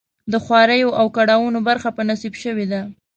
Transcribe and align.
د 0.31 0.33
خواریو 0.43 0.89
او 0.99 1.05
کړاوونو 1.17 1.59
برخه 1.69 1.89
په 1.97 2.01
نصیب 2.09 2.33
شوې 2.43 2.65
ده. 2.71 2.81